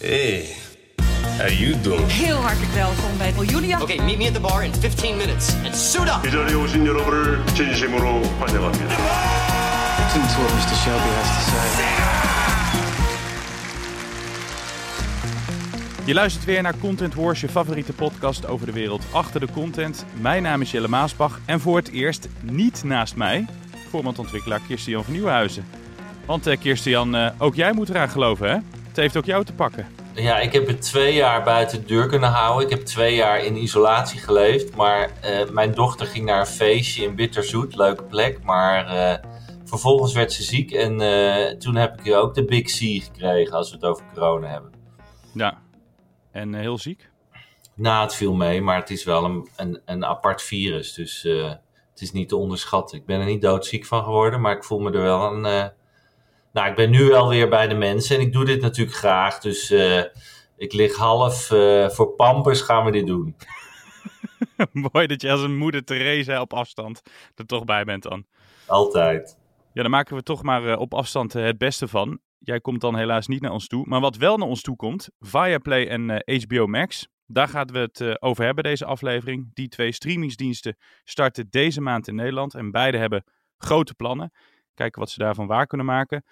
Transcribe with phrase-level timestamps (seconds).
[0.00, 0.54] Hey,
[1.38, 2.06] how you doing?
[2.06, 3.80] Heel hartelijk welkom bij Julia.
[3.80, 6.26] Okay, meet me at the bar in 15 minutes and suit up.
[6.26, 8.94] 이 자리에 오신 여러분을 진심으로 환영합니다.
[9.98, 10.76] Listen to what Mr.
[10.82, 11.68] Shelby has to say.
[16.06, 20.04] Je luistert weer naar Content Wars, je favoriete podcast over de wereld achter de content.
[20.20, 23.46] Mijn naam is Jelle Maasbach en voor het eerst niet naast mij,
[23.88, 25.64] voormandontwikkelaar Kirstian van Nieuwenhuizen.
[26.26, 28.58] Want uh, Kirstian, uh, ook jij moet eraan geloven hè?
[28.89, 29.87] Het heeft ook jou te pakken.
[30.13, 32.63] Ja, ik heb het twee jaar buiten de deur kunnen houden.
[32.63, 34.75] Ik heb twee jaar in isolatie geleefd.
[34.75, 38.43] Maar uh, mijn dochter ging naar een feestje in Bitterzoet, leuke plek.
[38.43, 39.21] Maar
[39.65, 40.97] vervolgens werd ze ziek en
[41.59, 44.71] toen heb ik ook de Big C gekregen als we het over corona hebben.
[45.33, 45.57] Ja,
[46.31, 47.09] en heel ziek?
[47.75, 50.93] Nou, het viel mee, maar het is wel een, een, een apart virus.
[50.93, 51.21] Dus
[51.89, 52.97] het is niet te onderschatten.
[52.97, 55.71] Ik ben er niet doodziek van geworden, maar ik voel me er wel een.
[56.53, 59.39] Nou, ik ben nu wel weer bij de mensen en ik doe dit natuurlijk graag.
[59.39, 59.71] Dus
[60.57, 61.45] ik lig half
[61.87, 63.35] voor pampers gaan we dit doen.
[64.91, 67.01] Mooi dat je als een moeder Theresa op afstand
[67.35, 68.25] er toch bij bent dan.
[68.65, 69.37] Altijd.
[69.73, 72.19] Ja, dan maken we toch maar op afstand het beste van.
[72.39, 73.85] Jij komt dan helaas niet naar ons toe.
[73.87, 77.07] Maar wat wel naar ons toe komt, Viaplay en HBO Max.
[77.25, 79.53] Daar gaan we het over hebben, deze aflevering.
[79.53, 82.53] Die twee streamingsdiensten starten deze maand in Nederland.
[82.53, 83.23] En beide hebben
[83.57, 84.31] grote plannen.
[84.79, 86.23] Kijken wat ze daarvan waar kunnen maken.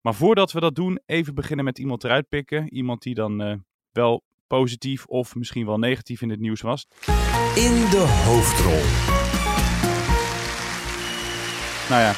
[0.00, 2.74] Maar voordat we dat doen, even beginnen met iemand eruit pikken.
[2.74, 3.54] Iemand die dan uh,
[3.92, 6.86] wel positief of misschien wel negatief in het nieuws was.
[7.54, 8.82] In de hoofdrol.
[11.88, 12.12] Nou ja,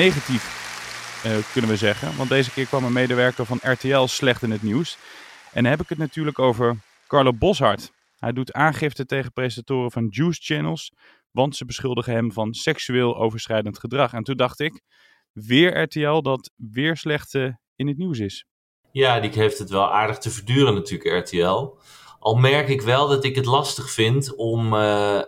[0.00, 0.44] negatief
[1.26, 2.16] uh, kunnen we zeggen.
[2.16, 4.98] Want deze keer kwam een medewerker van RTL slecht in het nieuws.
[5.52, 7.92] En dan heb ik het natuurlijk over Carlo Boshart.
[8.18, 10.92] Hij doet aangifte tegen presentatoren van Juice Channels,
[11.30, 14.12] want ze beschuldigen hem van seksueel overschrijdend gedrag.
[14.12, 14.82] En toen dacht ik,
[15.32, 18.44] weer RTL dat weer slecht uh, in het nieuws is.
[18.92, 21.68] Ja, die heeft het wel aardig te verduren natuurlijk, RTL.
[22.18, 24.74] Al merk ik wel dat ik het lastig vind om.
[24.74, 25.20] Uh,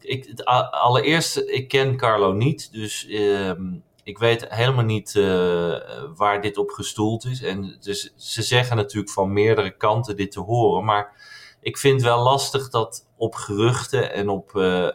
[0.00, 3.62] ik, het, allereerst, ik ken Carlo niet, dus ehm,
[4.02, 5.24] ik weet helemaal niet uh,
[6.14, 7.42] waar dit op gestoeld is.
[7.42, 10.84] En dus ze zeggen natuurlijk van meerdere kanten dit te horen.
[10.84, 11.12] Maar
[11.60, 14.88] ik vind wel lastig dat op geruchten en op uh,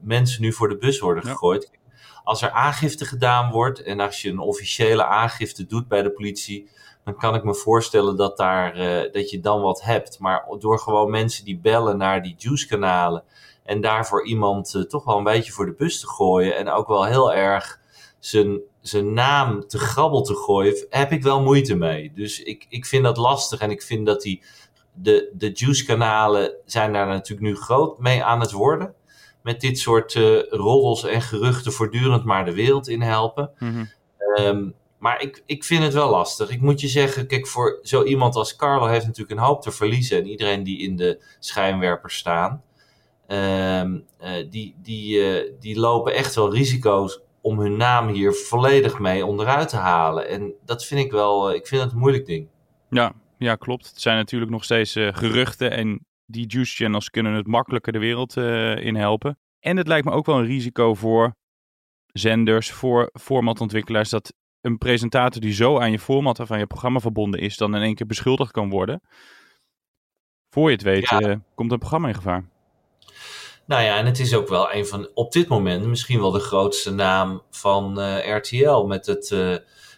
[0.00, 1.68] mensen nu voor de bus worden gegooid.
[1.72, 1.78] Ja.
[2.24, 6.68] Als er aangifte gedaan wordt en als je een officiële aangifte doet bij de politie,
[7.04, 8.74] dan kan ik me voorstellen dat, daar,
[9.12, 10.18] dat je dan wat hebt.
[10.18, 13.22] Maar door gewoon mensen die bellen naar die juice-kanalen
[13.62, 17.04] en daarvoor iemand toch wel een beetje voor de bus te gooien en ook wel
[17.04, 17.80] heel erg
[18.18, 22.12] zijn, zijn naam te grabbel te gooien, heb ik wel moeite mee.
[22.14, 24.42] Dus ik, ik vind dat lastig en ik vind dat die,
[24.92, 28.94] de, de juice-kanalen zijn daar natuurlijk nu groot mee aan het worden.
[29.44, 33.50] Met dit soort uh, roddels en geruchten voortdurend maar de wereld in helpen.
[33.58, 33.90] Mm-hmm.
[34.40, 36.50] Um, maar ik, ik vind het wel lastig.
[36.50, 39.70] Ik moet je zeggen, kijk, voor zo iemand als Carlo heeft natuurlijk een hoop te
[39.70, 40.18] verliezen.
[40.18, 42.62] En iedereen die in de schijnwerpers staan,
[43.28, 48.98] um, uh, die, die, uh, die lopen echt wel risico's om hun naam hier volledig
[48.98, 50.28] mee onderuit te halen.
[50.28, 52.48] En dat vind ik wel, ik vind het een moeilijk ding.
[52.90, 53.86] Ja, ja klopt.
[53.86, 57.98] Het zijn natuurlijk nog steeds uh, geruchten en die juice channels kunnen het makkelijker de
[57.98, 59.38] wereld uh, in helpen.
[59.60, 61.34] En het lijkt me ook wel een risico voor
[62.06, 67.00] zenders, voor formatontwikkelaars, dat een presentator die zo aan je format of aan je programma
[67.00, 69.00] verbonden is, dan in één keer beschuldigd kan worden.
[70.50, 71.22] Voor je het weet, ja.
[71.22, 72.48] uh, komt een programma in gevaar.
[73.66, 76.40] Nou ja, en het is ook wel een van, op dit moment misschien wel de
[76.40, 78.84] grootste naam van uh, RTL.
[78.84, 79.30] Met het,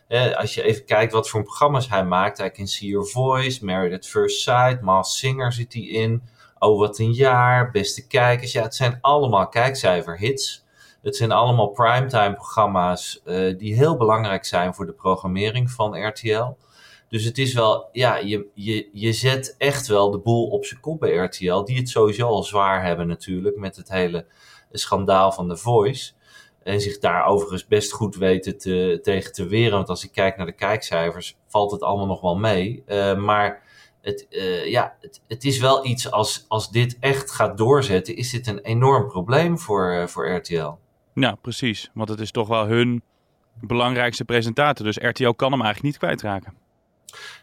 [0.08, 2.38] eh, als je even kijkt wat voor programma's hij maakt.
[2.38, 6.22] Hij can see your voice, Married at First Sight, Masked Singer zit hij in.
[6.58, 8.52] Oh, wat een jaar, beste kijkers.
[8.52, 10.64] Ja, het zijn allemaal kijkcijferhits.
[11.02, 16.56] Het zijn allemaal primetime programma's uh, die heel belangrijk zijn voor de programmering van RTL.
[17.08, 20.80] Dus het is wel, ja, je, je, je zet echt wel de boel op zijn
[20.80, 24.26] kop bij RTL, die het sowieso al zwaar hebben natuurlijk met het hele
[24.72, 26.12] schandaal van The Voice.
[26.66, 29.76] En zich daar overigens best goed weten te, tegen te weren.
[29.76, 32.82] Want als ik kijk naar de kijkcijfers, valt het allemaal nog wel mee.
[32.86, 33.62] Uh, maar
[34.02, 38.30] het, uh, ja, het, het, is wel iets als, als dit echt gaat doorzetten, is
[38.30, 40.70] dit een enorm probleem voor, uh, voor RTL.
[41.14, 41.90] Ja, precies.
[41.94, 43.02] Want het is toch wel hun
[43.60, 44.86] belangrijkste presentator.
[44.86, 46.54] Dus RTL kan hem eigenlijk niet kwijtraken.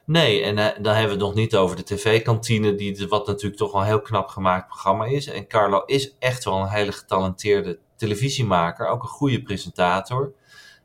[0.05, 3.57] Nee, en uh, dan hebben we het nog niet over de tv-kantine, die, wat natuurlijk
[3.57, 5.27] toch wel een heel knap gemaakt programma is.
[5.27, 10.33] En Carlo is echt wel een hele getalenteerde televisiemaker, ook een goede presentator.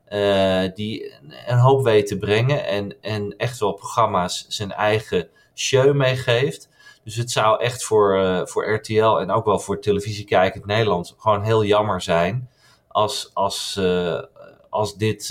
[0.09, 1.15] Uh, die
[1.47, 6.69] een hoop weet te brengen en, en echt wel programma's zijn eigen show meegeeft.
[7.05, 11.43] Dus het zou echt voor, uh, voor RTL en ook wel voor televisiekijkend Nederland gewoon
[11.43, 12.51] heel jammer zijn
[12.89, 14.23] als, als, uh,
[14.71, 15.29] als dit,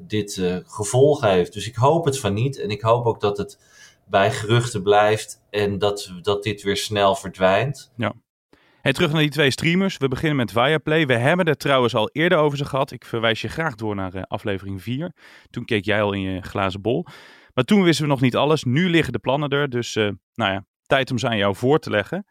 [0.00, 1.52] dit gevolg heeft.
[1.52, 2.58] Dus ik hoop het van niet.
[2.58, 3.58] En ik hoop ook dat het
[4.04, 7.90] bij geruchten blijft en dat, dat dit weer snel verdwijnt.
[7.96, 8.14] Ja.
[8.84, 9.96] Hey, terug naar die twee streamers.
[9.96, 11.06] We beginnen met Viaplay.
[11.06, 12.90] We hebben het trouwens al eerder over ze gehad.
[12.90, 15.12] Ik verwijs je graag door naar uh, aflevering 4.
[15.50, 17.06] Toen keek jij al in je glazen bol.
[17.54, 18.64] Maar toen wisten we nog niet alles.
[18.64, 19.68] Nu liggen de plannen er.
[19.68, 22.26] Dus nou ja, tijd om ze aan jou voor te leggen.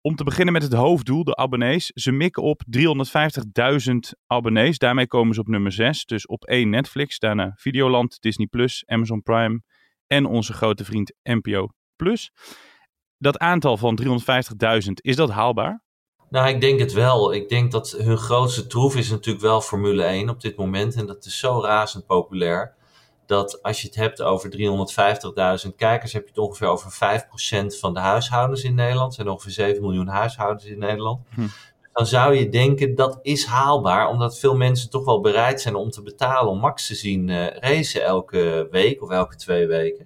[0.00, 1.86] Om te beginnen met het hoofddoel, de abonnees.
[1.86, 4.78] Ze mikken op 350.000 abonnees.
[4.78, 6.04] Daarmee komen ze op nummer 6.
[6.04, 8.48] Dus op 1 Netflix, daarna Videoland, Disney+,
[8.84, 9.62] Amazon Prime
[10.06, 11.68] en onze grote vriend NPO+.
[13.18, 15.84] Dat aantal van 350.000, is dat haalbaar?
[16.28, 17.32] Nou, ik denk het wel.
[17.32, 20.94] Ik denk dat hun grootste troef is natuurlijk wel Formule 1 op dit moment.
[20.94, 22.74] En dat is zo razend populair
[23.26, 24.50] dat als je het hebt over
[25.66, 29.08] 350.000 kijkers, heb je het ongeveer over 5% van de huishoudens in Nederland.
[29.08, 31.20] Er zijn ongeveer 7 miljoen huishoudens in Nederland.
[31.34, 31.46] Hm.
[31.92, 35.90] Dan zou je denken dat is haalbaar, omdat veel mensen toch wel bereid zijn om
[35.90, 40.05] te betalen om Max te zien uh, racen elke week of elke twee weken.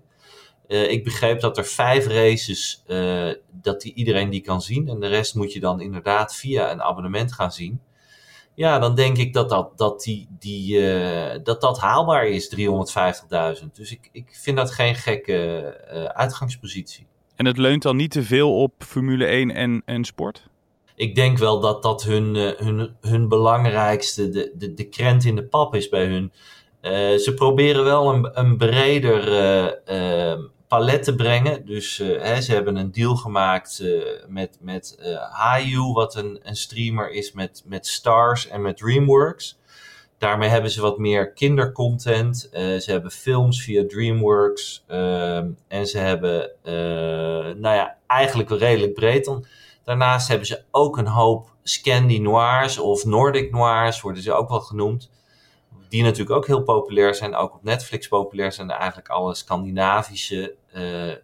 [0.70, 4.88] Uh, ik begreep dat er vijf races, uh, dat die, iedereen die kan zien.
[4.88, 7.80] En de rest moet je dan inderdaad via een abonnement gaan zien
[8.60, 12.54] ja, dan denk ik dat dat, dat, die, die, uh, dat, dat haalbaar is,
[13.60, 13.66] 350.000.
[13.72, 17.06] Dus ik, ik vind dat geen gekke uitgangspositie.
[17.36, 20.48] En het leunt dan niet te veel op Formule 1 en, en sport?
[20.94, 25.44] Ik denk wel dat dat hun, hun, hun belangrijkste, de, de, de krent in de
[25.44, 26.32] pap is bij hun.
[27.18, 29.22] ze proberen wel een, een breder
[30.70, 31.66] palet te brengen.
[31.66, 36.40] Dus uh, hè, ze hebben een deal gemaakt uh, met, met uh, Hayu, wat een,
[36.42, 39.58] een streamer is met, met Stars en met DreamWorks.
[40.18, 42.48] Daarmee hebben ze wat meer kindercontent.
[42.52, 44.84] ze hebben films via DreamWorks.
[44.86, 46.50] Ehm, en ze hebben,
[47.60, 49.24] nou ja, eigenlijk wel redelijk breed.
[49.24, 49.44] Dan.
[49.84, 55.09] Daarnaast hebben ze ook een hoop Scandi-noirs of Nordic noirs, worden ze ook wel genoemd
[55.90, 61.08] die natuurlijk ook heel populair zijn, ook op Netflix populair zijn, eigenlijk alle Scandinavische uh,
[61.08, 61.14] uh,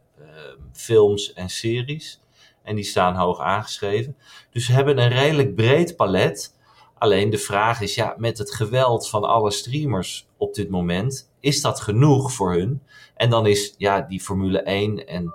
[0.73, 2.21] films en series.
[2.63, 4.17] En die staan hoog aangeschreven.
[4.51, 6.55] Dus ze hebben een redelijk breed palet.
[6.99, 11.61] Alleen de vraag is, ja, met het geweld van alle streamers op dit moment, is
[11.61, 12.83] dat genoeg voor hun?
[13.15, 15.35] En dan is ja, die Formule 1 en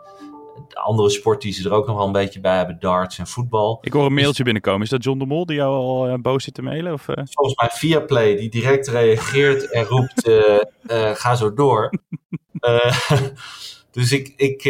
[0.74, 3.78] andere sport die ze er ook nog wel een beetje bij hebben, darts en voetbal.
[3.82, 4.82] Ik hoor een mailtje binnenkomen.
[4.82, 6.94] Is dat John de Mol die jou al uh, boos zit te mailen?
[6.94, 7.16] Of, uh?
[7.32, 11.94] Volgens mij Viaplay, die direct reageert en roept, uh, ga zo door.
[13.92, 14.64] dus ik, ik,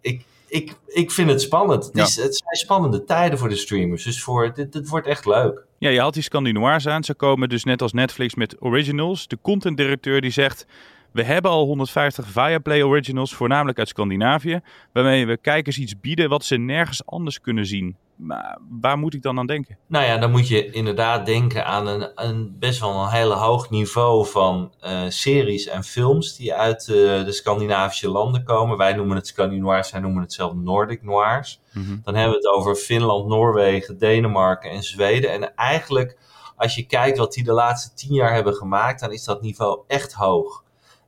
[0.00, 1.84] ik, ik, ik vind het spannend.
[1.84, 4.04] Het, is, het zijn spannende tijden voor de streamers.
[4.04, 5.64] Dus voor, dit, dit wordt echt leuk.
[5.78, 7.04] Ja, je had die Scandinoirs aan.
[7.04, 9.28] Ze komen dus net als Netflix met originals.
[9.28, 10.66] De contentdirecteur die zegt...
[11.12, 14.60] We hebben al 150 Viaplay Originals, voornamelijk uit Scandinavië,
[14.92, 17.96] waarmee we kijkers iets bieden wat ze nergens anders kunnen zien.
[18.16, 19.78] Maar waar moet ik dan aan denken?
[19.86, 23.70] Nou ja, dan moet je inderdaad denken aan een, een best wel een hele hoog
[23.70, 28.76] niveau van uh, series en films die uit uh, de Scandinavische landen komen.
[28.76, 31.60] Wij noemen het Scandinoirs, zij noemen het zelf Nordic Noirs.
[31.72, 32.00] Mm -hmm.
[32.04, 35.30] Dan hebben we het over Finland, Noorwegen, Denemarken en Zweden.
[35.32, 36.18] En eigenlijk,
[36.56, 39.80] als je kijkt wat die de laatste tien jaar hebben gemaakt, dan is dat niveau
[39.86, 40.64] echt hoog.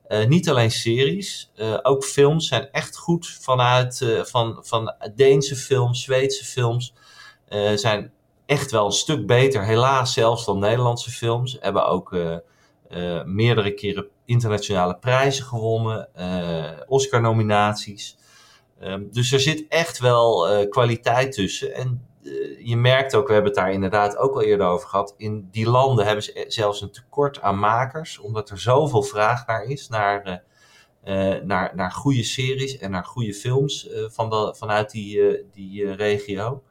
[0.07, 5.55] Uh, niet alleen series, uh, ook films zijn echt goed vanuit uh, van, van Deense
[5.55, 6.93] films, Zweedse films.
[7.75, 8.11] zijn
[8.45, 11.57] echt wel een stuk beter, helaas zelfs dan Nederlandse films.
[11.59, 12.17] Hebben ook
[13.25, 16.09] meerdere keren internationale prijzen gewonnen,
[16.87, 18.17] Oscar-nominaties.
[18.83, 21.73] Um, dus er zit echt wel kwaliteit tussen.
[21.73, 22.07] En
[22.59, 25.13] je merkt ook, we hebben het daar inderdaad ook al eerder over gehad.
[25.17, 29.63] In die landen hebben ze zelfs een tekort aan makers, omdat er zoveel vraag naar
[29.63, 30.43] is, naar,
[31.05, 36.63] uh, naar, naar goede series en naar goede films van vanuit die, die regio.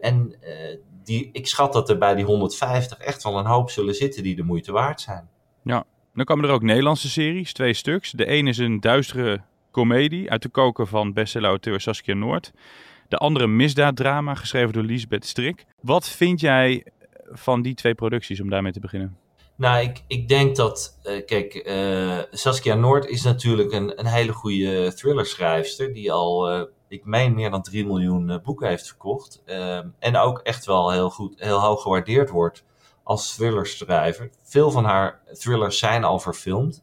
[0.00, 0.36] en
[1.04, 4.36] die, ik schat dat er bij die 150 echt wel een hoop zullen zitten die
[4.36, 5.28] de moeite waard zijn.
[5.62, 8.10] Ja, dan komen er ook Nederlandse series, twee stuks.
[8.10, 9.40] De een is een duistere
[9.70, 12.52] komedie uit de koker van bestseller-auteur Saskia Noord.
[13.10, 15.66] De andere misdaaddrama, geschreven door Lisbeth Strik.
[15.80, 16.86] Wat vind jij
[17.30, 19.16] van die twee producties, om daarmee te beginnen?
[19.56, 24.32] Nou, ik, ik denk dat, uh, kijk, uh, Saskia Noord is natuurlijk een, een hele
[24.32, 25.92] goede thrillerschrijfster.
[25.92, 29.42] Die al, uh, ik meen, meer dan 3 miljoen boeken heeft verkocht.
[29.98, 32.64] En ook echt wel heel goed, heel hoog gewaardeerd wordt
[33.02, 34.30] als thrillerschrijver.
[34.42, 36.82] Veel van haar thrillers zijn al verfilmd.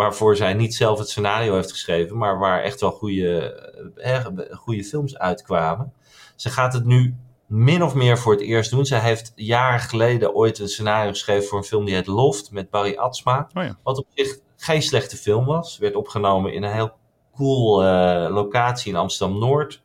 [0.00, 3.54] Waarvoor zij niet zelf het scenario heeft geschreven, maar waar echt wel goede,
[3.96, 5.92] eh, goede films uitkwamen.
[6.36, 7.16] Ze gaat het nu
[7.46, 8.86] min of meer voor het eerst doen.
[8.86, 12.70] Zij heeft jaren geleden ooit een scenario geschreven voor een film die heet Loft met
[12.70, 13.48] Barry Atsma.
[13.54, 13.78] Oh ja.
[13.82, 15.78] Wat op zich geen slechte film was.
[15.78, 16.92] Werd opgenomen in een heel
[17.34, 19.82] cool eh, locatie in Amsterdam-Noord.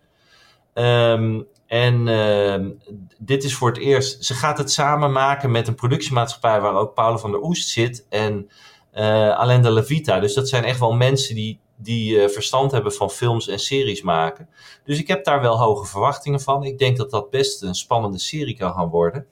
[0.74, 2.72] Ehm, en ehm,
[3.18, 4.26] dit is voor het eerst.
[4.26, 8.06] Ze gaat het samen maken met een productiemaatschappij waar ook Paul van der Oest zit
[8.10, 8.50] en
[8.96, 10.20] uh, Alain de Levita.
[10.20, 14.02] Dus dat zijn echt wel mensen die, die uh, verstand hebben van films en series
[14.02, 14.50] maken.
[14.84, 16.64] Dus ik heb daar wel hoge verwachtingen van.
[16.64, 19.26] Ik denk dat dat best een spannende serie kan gaan worden.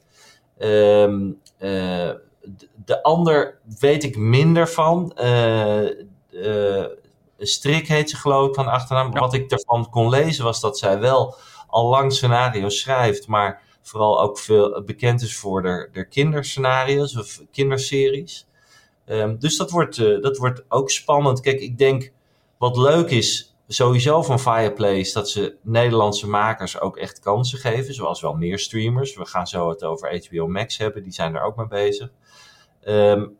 [0.59, 2.11] Um, uh,
[2.85, 5.13] de ander weet ik minder van.
[7.37, 9.13] Strik heet ze geloof ik van achternaam.
[9.13, 9.19] Ja.
[9.19, 11.35] Wat ik ervan kon lezen was dat zij wel
[11.67, 17.41] al lang scenario's schrijft, maar vooral ook veel bekend is voor de, de kinderscenario's of
[17.51, 18.47] kinderseries.
[19.05, 21.39] Um, dus dat wordt, uh, dat wordt ook spannend.
[21.39, 22.11] Kijk, ik denk
[22.57, 27.93] wat leuk is sowieso van Fireplay is dat ze Nederlandse makers ook echt kansen geven.
[27.93, 29.15] Zoals wel meer streamers.
[29.15, 31.03] We gaan zo het over HBO Max hebben.
[31.03, 32.11] Die zijn er ook mee bezig.
[32.87, 33.37] Um,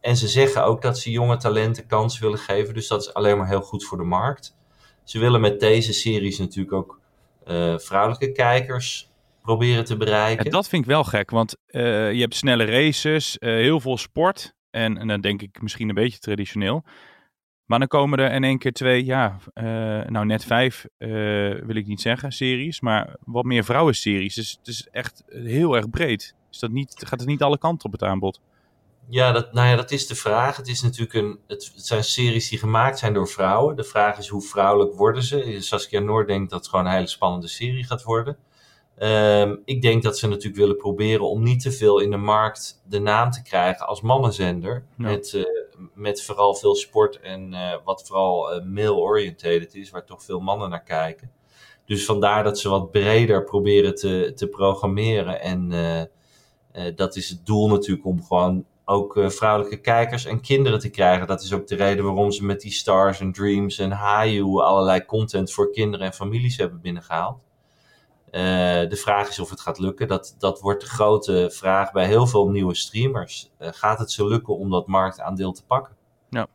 [0.00, 2.74] en ze zeggen ook dat ze jonge talenten kansen willen geven.
[2.74, 4.56] Dus dat is alleen maar heel goed voor de markt.
[5.04, 7.00] Ze willen met deze series natuurlijk ook
[7.46, 9.10] uh, vrouwelijke kijkers
[9.42, 10.44] proberen te bereiken.
[10.44, 14.54] En dat vind ik wel gek, want uh, je hebt snelle races, heel veel sport.
[14.70, 16.84] En, en, dan denk ik misschien een beetje traditioneel.
[17.64, 19.38] Maar dan komen er in één keer twee, ja,
[20.06, 20.86] nou net vijf
[21.66, 22.80] wil ik niet zeggen, series.
[22.80, 24.34] Maar wat meer vrouwenseries.
[24.34, 26.34] Dus het is echt heel erg breed.
[26.50, 28.40] Is dat niet, gaat het niet alle kanten op het aanbod?
[29.08, 30.56] Ja, dat, nou ja, dat is de vraag.
[30.56, 33.76] Het, is natuurlijk een, het, het, zijn series die gemaakt zijn door vrouwen.
[33.76, 35.56] De vraag is hoe vrouwelijk worden ze?
[35.60, 38.36] Saskia Noord denkt dat het gewoon een hele spannende serie gaat worden.
[39.02, 42.82] Um, ik denk dat ze natuurlijk willen proberen om niet te veel in de markt
[42.88, 44.84] de naam te krijgen als mannenzender.
[44.96, 45.04] Ja.
[45.04, 45.44] Met, uh,
[45.94, 50.70] met vooral veel sport en uh, wat vooral uh, male-oriented is, waar toch veel mannen
[50.70, 51.30] naar kijken.
[51.84, 55.40] Dus vandaar dat ze wat breder proberen te, te programmeren.
[55.40, 55.70] En
[56.94, 61.26] dat is het doel natuurlijk om gewoon ook vrouwelijke kijkers en kinderen te krijgen.
[61.26, 65.04] Dat is ook de reden waarom ze met die Stars and Dreams en Hayu allerlei
[65.04, 67.38] content voor kinderen en families hebben binnengehaald.
[68.32, 68.40] Uh,
[68.88, 70.08] de vraag is of het gaat lukken.
[70.08, 73.50] Dat, dat wordt de grote vraag bij heel veel nieuwe streamers.
[73.58, 75.96] Uh, gaat het ze lukken om dat marktaandeel te pakken?
[76.28, 76.46] Ja.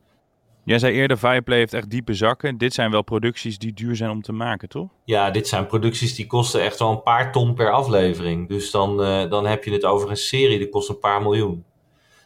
[0.64, 2.58] Jij zei eerder, Fireplay heeft echt diepe zakken.
[2.58, 4.90] Dit zijn wel producties die duur zijn om te maken, toch?
[5.04, 8.50] Ja, dit zijn producties die kosten echt wel een paar ton per aflevering.
[8.50, 8.98] Dus dan,
[9.30, 11.66] dan heb je het over een serie die kost een paar miljoen.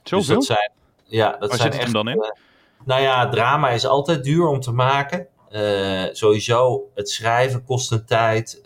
[0.03, 0.35] Zoveel?
[0.37, 0.71] Dus dat zijn,
[1.03, 2.17] ja, dat Waar zijn zit echt, hem dan in?
[2.17, 2.29] uh,
[2.85, 5.27] nou ja, drama is altijd duur om te maken.
[5.51, 8.55] Uh, sowieso, het schrijven kost een tijd.
[8.57, 8.63] Uh,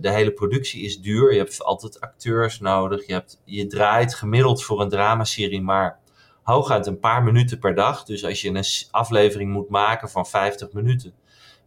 [0.00, 1.32] de hele productie is duur.
[1.32, 3.06] Je hebt altijd acteurs nodig.
[3.06, 6.00] Je, hebt, je draait gemiddeld voor een dramaserie maar
[6.42, 8.04] hooguit een paar minuten per dag.
[8.04, 11.14] Dus als je een aflevering moet maken van 50 minuten,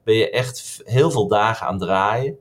[0.04, 2.38] ben je echt heel veel dagen aan draaien.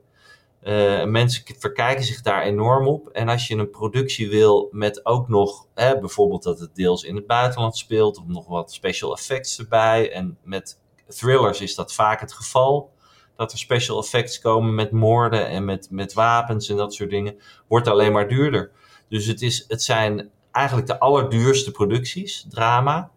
[0.63, 3.07] Uh, mensen verkijken zich daar enorm op.
[3.07, 7.15] En als je een productie wil met ook nog, hè, bijvoorbeeld dat het deels in
[7.15, 10.11] het buitenland speelt, of nog wat special effects erbij.
[10.11, 12.93] En met thrillers is dat vaak het geval.
[13.35, 17.35] Dat er special effects komen met moorden en met, met wapens en dat soort dingen.
[17.67, 18.71] Wordt alleen maar duurder.
[19.09, 23.11] Dus het, is, het zijn eigenlijk de allerduurste producties, drama.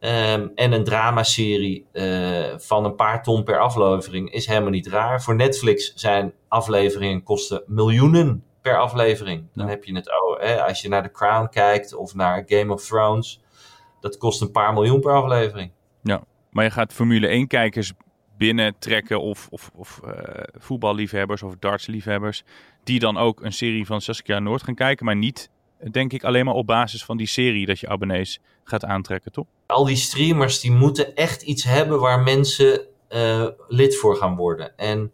[0.00, 5.22] Um, en een dramaserie uh, van een paar ton per aflevering is helemaal niet raar.
[5.22, 9.46] Voor Netflix zijn afleveringen kosten miljoenen per aflevering.
[9.54, 9.70] Dan ja.
[9.70, 12.84] heb je het, oh, hè, als je naar The Crown kijkt of naar Game of
[12.84, 13.40] Thrones,
[14.00, 15.70] dat kost een paar miljoen per aflevering.
[16.50, 17.92] Maar je gaat Formule 1-kijkers
[18.36, 20.12] binnentrekken of, of, of uh,
[20.58, 22.42] voetballiefhebbers of dartsliefhebbers,
[22.84, 25.50] die dan ook een serie van Saskia Noord gaan kijken, maar niet
[25.90, 29.46] denk ik alleen maar op basis van die serie dat je abonnees gaat aantrekken, toch?
[29.66, 34.76] Al die streamers die moeten echt iets hebben waar mensen uh, lid voor gaan worden.
[34.76, 35.12] En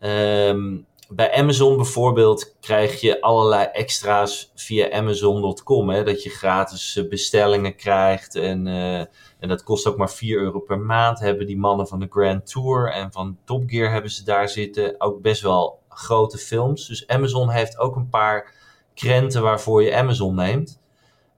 [0.00, 6.04] um, bij Amazon bijvoorbeeld krijg je allerlei extra's via Amazon.com.
[6.04, 8.34] Dat je gratis bestellingen krijgt.
[8.34, 8.98] En, uh,
[9.38, 11.20] en dat kost ook maar 4 euro per maand.
[11.20, 14.94] Hebben die mannen van de Grand Tour en van Top Gear hebben ze daar zitten.
[15.00, 16.86] Ook best wel grote films.
[16.86, 18.54] Dus Amazon heeft ook een paar
[18.94, 20.80] krenten waarvoor je Amazon neemt.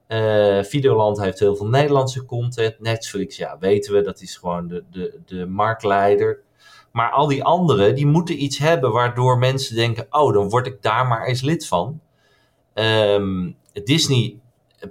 [0.07, 2.79] Uh, Videoland heeft heel veel Nederlandse content.
[2.79, 6.43] Netflix, ja, weten we, dat is gewoon de, de, de marktleider.
[6.91, 10.81] Maar al die anderen, die moeten iets hebben waardoor mensen denken: oh, dan word ik
[10.81, 12.01] daar maar eens lid van.
[12.73, 14.39] Um, Disney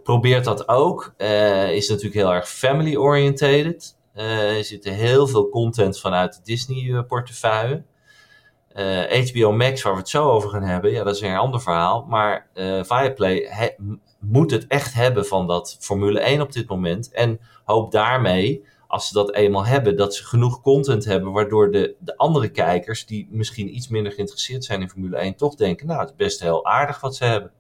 [0.03, 1.15] probeert dat ook.
[1.19, 3.97] Uh, is natuurlijk heel erg family-orientated.
[4.15, 7.83] Uh, er zit heel veel content vanuit de Disney-portefeuille.
[8.77, 11.61] Uh, HBO Max, waar we het zo over gaan hebben, ja, dat is een ander
[11.61, 12.05] verhaal.
[12.09, 13.69] Maar he,
[14.21, 17.11] moet het echt hebben van dat Formule 1 op dit moment.
[17.13, 21.33] En hoop daarmee, als ze dat eenmaal hebben, dat ze genoeg content hebben.
[21.33, 25.55] Waardoor de, de andere kijkers, die misschien iets minder geïnteresseerd zijn in Formule 1, toch
[25.55, 27.53] denken: Nou, het is best heel aardig wat ze hebben.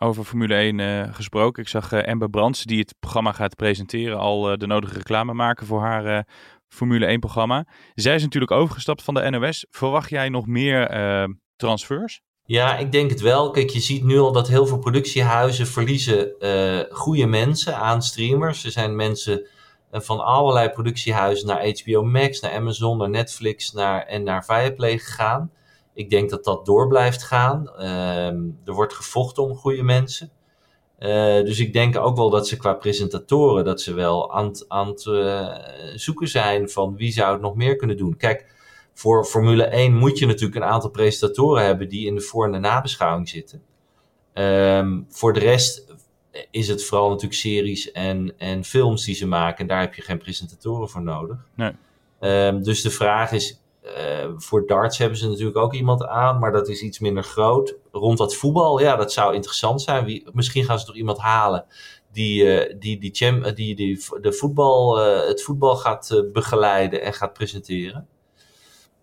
[0.00, 1.62] Over Formule 1 uh, gesproken.
[1.62, 5.32] Ik zag uh, Amber Brands, die het programma gaat presenteren, al uh, de nodige reclame
[5.32, 6.26] maken voor haar
[6.68, 7.66] Formule 1 programma.
[7.94, 9.66] Zij is natuurlijk overgestapt van de NOS.
[9.70, 10.88] Verwacht jij nog meer
[11.56, 12.20] transfers?
[12.42, 13.50] Ja, ik denk het wel.
[13.50, 16.32] Kijk, je ziet nu al dat heel veel productiehuizen verliezen
[16.90, 18.64] goede mensen aan streamers.
[18.64, 19.48] Er zijn mensen
[19.92, 25.50] van allerlei productiehuizen naar HBO Max, naar Amazon, naar Netflix naar, en naar Viaplay gegaan.
[25.94, 27.68] Ik denk dat dat door blijft gaan.
[27.68, 30.30] Ehm, er wordt gevochten om goede mensen.
[30.98, 31.08] Uh,
[31.44, 35.54] dus ik denk ook wel dat ze qua presentatoren, dat ze wel aan, aan uh,
[35.94, 38.16] zoeken zijn van wie zou het nog meer kunnen doen.
[38.16, 38.46] Kijk,
[38.94, 42.52] voor Formule 1 moet je natuurlijk een aantal presentatoren hebben die in de voor- en
[42.52, 43.62] de nabeschouwing zitten.
[44.34, 45.94] Um, voor de rest
[46.50, 49.58] is het vooral natuurlijk series en, en films die ze maken.
[49.58, 51.36] En daar heb je geen presentatoren voor nodig.
[51.54, 51.72] Nee.
[52.20, 53.92] Um, dus de vraag is, uh,
[54.36, 57.74] voor darts hebben ze natuurlijk ook iemand aan, maar dat is iets minder groot.
[57.92, 60.04] Rond dat voetbal, ja, dat zou interessant zijn.
[60.04, 61.64] Wie, misschien gaan ze toch iemand halen
[62.12, 63.10] die, uh, die, die,
[63.54, 68.06] die, die de voetbal, uh, het voetbal gaat begeleiden en gaat presenteren.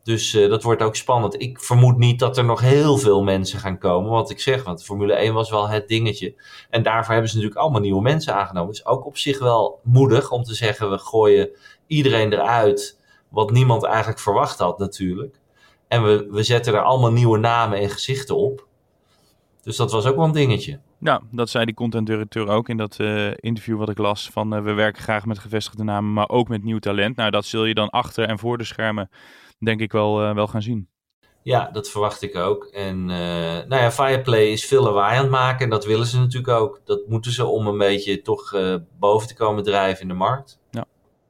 [0.06, 1.42] Dus dat wordt ook spannend.
[1.42, 4.12] Ik vermoed niet dat er nog heel veel mensen gaan komen.
[4.12, 6.36] Wat ik zeg, want Formule 1 was wel het dingetje.
[6.70, 8.70] En daarvoor hebben ze natuurlijk allemaal nieuwe mensen aangenomen.
[8.70, 11.50] Dus ook op zich wel moedig om te zeggen: we gooien
[11.88, 13.00] iedereen eruit.
[13.30, 15.40] Wat niemand eigenlijk verwacht had natuurlijk.
[15.88, 18.68] En we, we zetten er allemaal nieuwe namen en gezichten op.
[19.62, 20.80] Dus dat was ook wel een dingetje.
[21.00, 24.30] Ja, dat zei die content-directeur ook in dat uh, interview wat ik las.
[24.30, 27.16] Van uh, we werken graag met gevestigde namen, maar ook met nieuw talent.
[27.16, 29.10] Nou, dat zul je dan achter en voor de schermen
[29.58, 30.90] denk ik wel, uh, wel gaan zien.
[31.44, 32.66] Ja, dat verwacht ik ook.
[32.66, 35.64] En nou ja, Fireplay is veel lawaai aan het maken.
[35.64, 36.82] En dat willen ze natuurlijk ook.
[36.86, 38.54] Dat moeten ze om een beetje toch
[39.00, 40.60] boven te komen drijven in de markt.
[40.70, 40.86] Ja.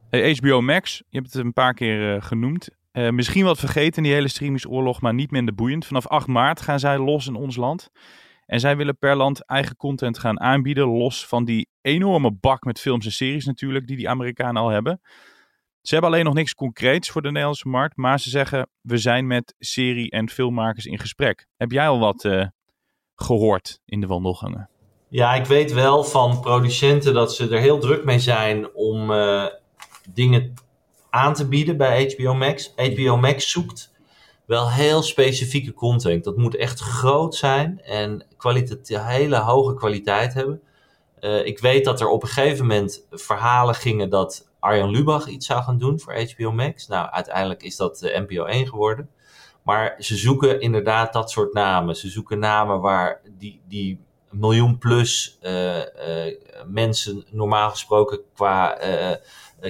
[0.10, 2.70] HBO Max, je hebt het een paar keer uh, genoemd.
[2.92, 5.86] Misschien wat vergeten in die hele streamingsoorlog, maar niet minder boeiend.
[5.86, 7.90] Vanaf 8 maart gaan zij los in ons land.
[8.46, 12.80] En zij willen per land eigen content gaan aanbieden, los van die enorme bak met
[12.80, 15.02] films en series natuurlijk, die die Amerikanen al hebben.
[15.88, 19.28] Ze hebben alleen nog niks concreets voor de Nederlandse markt, maar ze zeggen, we zijn
[19.28, 21.48] met serie- en filmmakers in gesprek.
[21.58, 22.46] Heb jij al wat uh,
[23.16, 24.70] gehoord in de wandelgangen?
[25.08, 29.12] Ja, ik weet wel van producenten dat ze er heel druk mee zijn om
[30.14, 30.54] dingen
[31.10, 32.74] aan te bieden bij HBO Max.
[32.76, 33.92] HBO Max zoekt
[34.46, 36.24] wel heel specifieke content.
[36.24, 38.26] Dat moet echt groot zijn en
[38.88, 40.62] hele hoge kwaliteit hebben.
[41.20, 45.46] Uh, ik weet dat er op een gegeven moment verhalen gingen dat Arjan Lubach iets
[45.46, 46.88] zou gaan doen voor HBO Max.
[46.88, 49.10] Nou, uiteindelijk is dat de NPO 1 geworden.
[49.64, 51.96] Maar ze zoeken inderdaad dat soort namen.
[51.96, 54.00] Ze zoeken namen waar die, die
[54.30, 55.84] miljoen plus uh, uh,
[56.68, 58.78] mensen normaal gesproken qua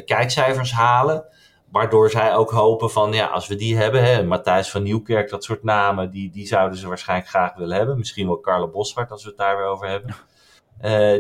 [0.06, 1.26] kijkcijfers halen.
[1.72, 5.44] Waardoor zij ook hopen van, ja, als we die hebben, hè, Matthijs van Nieuwkerk, dat
[5.44, 7.98] soort namen, die, die zouden ze waarschijnlijk graag willen hebben.
[7.98, 10.16] Misschien wel Carlo Boshart, als we het daar weer over hebben.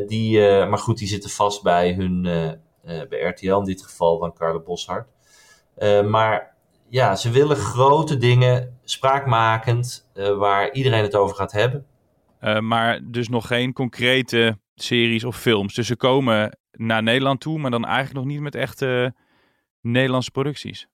[0.07, 2.27] Die, maar goed, die zitten vast bij hun,
[3.09, 5.07] bij RTL in dit geval van Carlo Boshart.
[6.09, 6.55] maar
[6.89, 11.85] ja, ze willen grote dingen, spraakmakend, waar iedereen het over gaat hebben.
[12.59, 15.73] maar dus nog geen concrete series of films.
[15.73, 19.13] Dus ze komen naar Nederland toe, maar dan eigenlijk nog niet met echte
[19.81, 20.87] Nederlandse producties.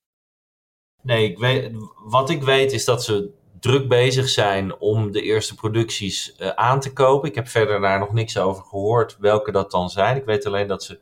[1.02, 1.72] Nee, ik weet,
[2.04, 6.80] wat ik weet is dat ze druk bezig zijn om de eerste producties uh, aan
[6.80, 7.30] te kopen.
[7.30, 10.16] Ik heb verder daar nog niks over gehoord welke dat dan zijn.
[10.16, 11.00] Ik weet alleen dat ze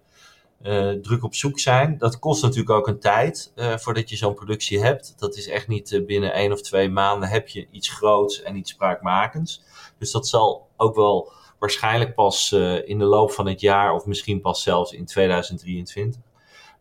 [0.61, 1.97] uh, druk op zoek zijn.
[1.97, 5.13] Dat kost natuurlijk ook een tijd uh, voordat je zo'n productie hebt.
[5.17, 8.71] Dat is echt niet binnen één of twee maanden heb je iets groots en iets
[8.71, 9.63] spraakmakends.
[9.97, 12.51] Dus dat zal ook wel waarschijnlijk pas
[12.85, 16.21] in de loop van het jaar of misschien pas zelfs in 2023.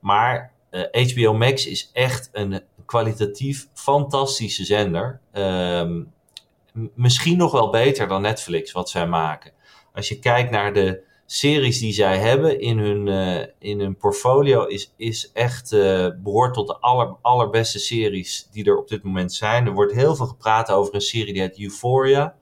[0.01, 0.53] Maar
[0.91, 5.21] HBO Max is echt een kwalitatief fantastische zender.
[5.33, 6.13] Um,
[6.95, 9.53] misschien nog wel beter dan Netflix wat zij maken.
[9.93, 14.65] Als je kijkt naar de series die zij hebben in hun, uh, in hun portfolio,
[14.65, 19.33] is, is echt uh, behoort tot de aller, allerbeste series die er op dit moment
[19.33, 19.67] zijn.
[19.67, 22.35] Er wordt heel veel gepraat over een serie die heet Euphoria.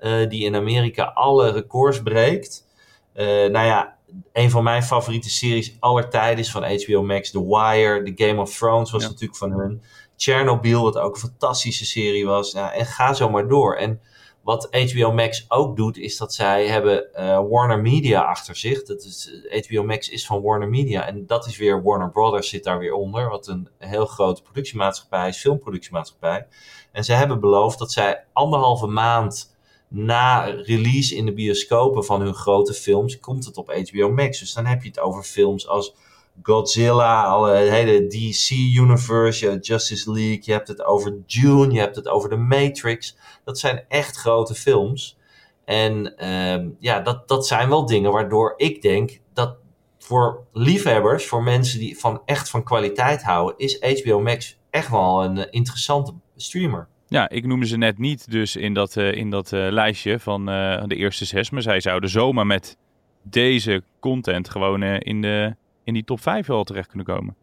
[0.00, 2.68] Uh, die in Amerika alle records breekt.
[3.14, 3.96] Nou ja,
[4.32, 7.30] een van mijn favoriete series aller tijden is van HBO Max.
[7.30, 9.08] The Wire, The Game of Thrones was ja.
[9.08, 9.82] natuurlijk van hun.
[10.16, 12.52] Chernobyl, wat ook een fantastische serie was.
[12.52, 13.76] Nou, en ga zo maar door.
[13.76, 14.00] En
[14.42, 18.82] wat HBO Max ook doet, is dat zij hebben uh, Warner Media achter zich.
[18.82, 19.30] Dat is,
[19.66, 21.06] HBO Max is van Warner Media.
[21.06, 23.28] En dat is weer Warner Brothers zit daar weer onder.
[23.28, 26.46] Wat een heel grote productiemaatschappij is, filmproductiemaatschappij.
[26.92, 29.56] En ze hebben beloofd dat zij anderhalve maand
[29.88, 34.38] na release in de bioscopen van hun grote films, komt het op HBO Max.
[34.38, 35.94] Dus dan heb je het over films als
[36.42, 40.42] Godzilla, alle hele DC-universe, Justice League.
[40.42, 43.16] Je hebt het over Dune, je hebt het over The Matrix.
[43.44, 45.18] Dat zijn echt grote films.
[45.64, 49.56] En ehm, ja, dat, dat zijn wel dingen waardoor ik denk dat
[49.98, 55.24] voor liefhebbers, voor mensen die van echt van kwaliteit houden, is HBO Max echt wel
[55.24, 56.88] een eh, interessante streamer.
[57.08, 60.46] Ja, ik noemde ze net niet dus in dat, uh, in dat uh, lijstje van
[60.86, 61.50] de eerste zes.
[61.50, 62.76] Maar zij zouden zomaar met
[63.22, 65.56] deze content gewoon in, de,
[65.90, 67.36] in die top 5 wel terecht kunnen komen.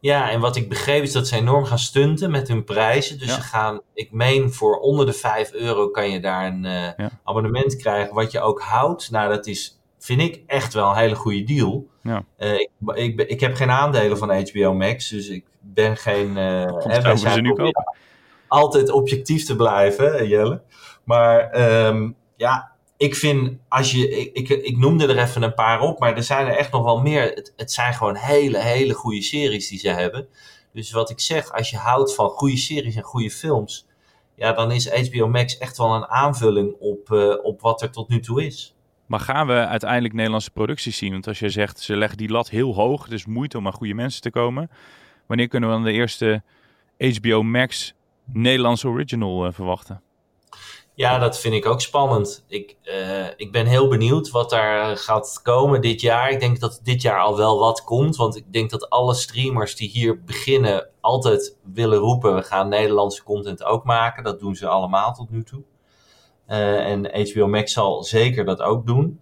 [0.00, 3.18] Ja, en wat ik begreep is dat ze enorm gaan stunten met hun prijzen.
[3.18, 3.34] Dus Ja.
[3.34, 7.10] ze gaan, ik meen voor onder de 5 euro kan je daar een eh, Ja.
[7.24, 9.10] abonnement krijgen wat je ook houdt.
[9.10, 11.86] Nou, dat is, vind ik echt wel een hele goede deal.
[12.02, 12.24] Ja.
[12.36, 16.36] Eh, ik, ik, ik heb geen aandelen van HBO Max, dus ik ben geen...
[16.36, 17.84] eh, zouden zijn ze nu kopen.
[18.48, 20.62] altijd objectief te blijven, hè, Jelle.
[21.04, 22.72] Maar ehm, ja,
[23.04, 26.22] ik vind, als je, ik, ik, ik noemde er even een paar op, maar er
[26.22, 27.22] zijn er echt nog wel meer.
[27.22, 30.28] Het, het zijn gewoon hele, hele goede series die ze hebben.
[30.72, 33.86] Dus wat ik zeg, als je houdt van goede series en goede films,
[34.34, 38.08] ja, dan is HBO Max echt wel een aanvulling op, eh, op wat er tot
[38.08, 38.74] nu toe is.
[39.06, 41.12] Maar gaan we uiteindelijk Nederlandse producties zien?
[41.12, 43.94] Want als je zegt, ze leggen die lat heel hoog, dus moeite om aan goede
[43.94, 44.70] mensen te komen.
[45.26, 46.42] Wanneer kunnen we dan de eerste
[46.98, 50.02] HBO Max Nederlandse original eh, verwachten?
[50.96, 52.44] Ja, dat vind ik ook spannend.
[52.48, 56.30] Ik, eh, ik ben heel benieuwd wat daar gaat komen dit jaar.
[56.30, 58.16] Ik denk dat dit jaar al wel wat komt.
[58.16, 62.34] Want ik denk dat alle streamers die hier beginnen altijd willen roepen...
[62.34, 64.24] we gaan Nederlandse content ook maken.
[64.24, 65.62] Dat doen ze allemaal tot nu toe.
[66.46, 69.20] Eh, en HBO Max zal zeker dat ook doen.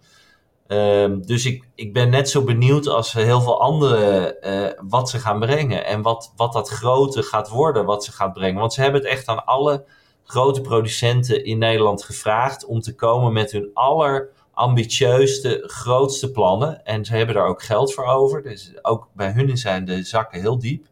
[0.67, 5.19] Ehm, dus ik, ik ben net zo benieuwd als heel veel anderen eh, wat ze
[5.19, 5.85] gaan brengen.
[5.85, 8.59] En wat, wat dat grote gaat worden, wat ze gaat brengen.
[8.59, 9.85] Want ze hebben het echt aan alle
[10.23, 16.85] grote producenten in Nederland gevraagd om te komen met hun allerambitieuste, grootste plannen.
[16.85, 18.43] En ze hebben daar ook geld voor over.
[18.43, 20.85] Dus ook bij hun zijn de zakken heel diep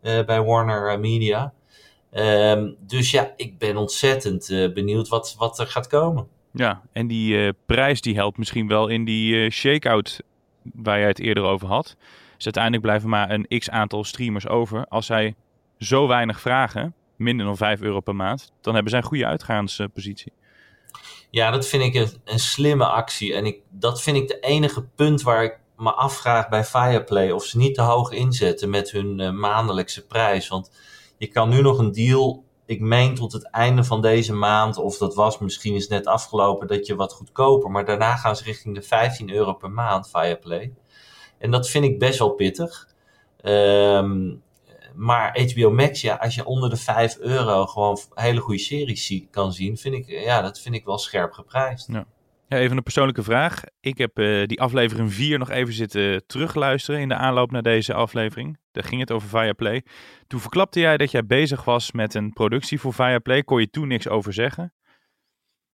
[0.00, 1.52] eh, bij Warner Media.
[2.10, 6.26] Ehm, dus ja, ik ben ontzettend eh, benieuwd wat, wat er gaat komen.
[6.52, 10.20] Ja, en die eh, prijs die helpt misschien wel in die shakeout
[10.62, 11.96] waar jij het eerder over had.
[12.36, 14.86] Dus uiteindelijk blijven maar een x aantal streamers over.
[14.88, 15.34] Als zij
[15.78, 20.32] zo weinig vragen, minder dan 5 euro per maand, dan hebben zij een goede uitgaanspositie.
[21.30, 23.34] Ja, dat vind ik een, slimme actie.
[23.34, 27.30] En ik, dat vind ik de enige punt waar ik me afvraag bij Fireplay.
[27.30, 30.48] Of ze niet te hoog inzetten met hun eh, maandelijkse prijs.
[30.48, 30.70] Want
[31.18, 34.76] je kan nu nog een deal, ik meen tot het einde van deze maand.
[34.76, 37.70] Of dat was misschien is net afgelopen dat je wat goedkoper.
[37.70, 40.72] Maar daarna gaan ze richting de 15 euro per maand Fireplay.
[41.38, 42.88] En dat vind ik best wel pittig.
[43.40, 44.30] Ehm,
[44.94, 49.52] maar HBO Max, ja, als je onder de 5 euro gewoon hele goede series kan
[49.52, 51.88] zien, vind ik, ja, dat vind ik wel scherp geprijsd.
[51.88, 52.06] Ja,
[52.58, 53.62] even een persoonlijke vraag.
[53.80, 57.94] Ik heb eh, die aflevering 4 nog even zitten terugluisteren in de aanloop naar deze
[57.94, 58.58] aflevering.
[58.72, 59.84] Daar ging het over Viaplay.
[60.26, 63.42] Toen verklapte jij dat jij bezig was met een productie voor Viaplay.
[63.42, 64.74] Kon je toen niks over zeggen?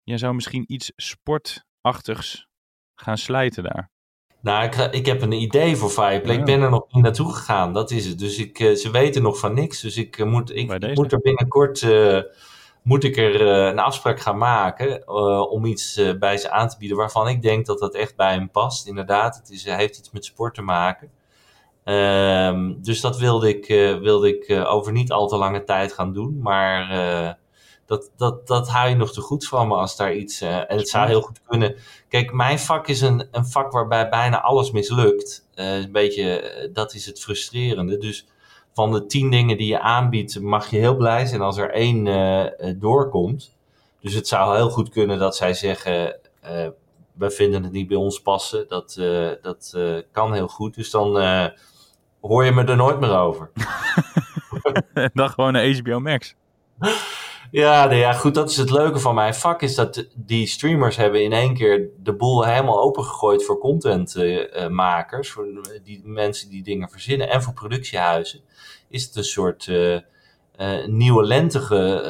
[0.02, 2.48] Jij zou misschien iets sportachtigs
[2.94, 3.93] gaan slijten daar.
[4.44, 6.34] Nou, ik, ik heb een idee voor Fireplay.
[6.34, 6.40] Ja.
[6.40, 8.18] Ik ben er nog niet naartoe gegaan, dat is het.
[8.18, 9.80] Dus ik, eh, ze weten nog van niks.
[9.80, 12.20] Dus ik, eh, moet, ik, moet er binnenkort eh,
[12.82, 15.08] moet ik er een afspraak gaan maken
[15.50, 18.50] om iets bij ze aan te bieden waarvan ik denk dat dat echt bij hem
[18.50, 18.86] past.
[18.86, 21.10] Inderdaad, het is, heeft iets met sport te maken.
[21.84, 23.66] Ehm, dus dat wilde ik,
[24.00, 26.38] wilde ik over niet al te lange tijd gaan doen.
[26.42, 26.88] Maar
[27.86, 30.40] dat, dat, dat hou je nog te goed van me als daar iets.
[30.40, 31.76] eh, en het zou heel goed kunnen.
[32.08, 35.48] Kijk, mijn vak is een, een vak waarbij bijna alles mislukt.
[35.54, 37.98] Eh, een beetje, eh, dat is het frustrerende.
[37.98, 38.26] Dus
[38.72, 42.04] van de tien dingen die je aanbiedt, mag je heel blij zijn als er één
[42.80, 43.56] doorkomt.
[44.00, 46.16] Dus het zou heel goed kunnen dat zij zeggen.
[47.12, 48.68] we vinden het niet bij ons passen.
[48.68, 48.94] Dat,
[49.42, 49.76] dat
[50.12, 50.74] kan heel goed.
[50.74, 51.16] Dus dan
[52.20, 53.50] hoor je me er nooit meer over.
[55.14, 56.34] Dan gewoon naar HBO Max.
[57.54, 61.22] Ja, ja, goed, dat is het leuke van mijn vak, is dat die streamers hebben
[61.22, 65.46] in één keer de boel helemaal opengegooid voor contentmakers, voor
[65.84, 68.40] die mensen die dingen verzinnen en voor productiehuizen.
[68.88, 72.00] Is het een soort eh, eh, nieuwe lente ge-